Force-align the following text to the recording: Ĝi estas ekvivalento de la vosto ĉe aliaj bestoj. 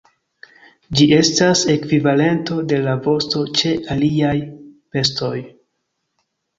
Ĝi 0.99 1.05
estas 1.17 1.61
ekvivalento 1.75 2.59
de 2.73 2.81
la 2.89 2.97
vosto 3.11 3.45
ĉe 3.63 3.77
aliaj 3.99 4.35
bestoj. 4.71 5.37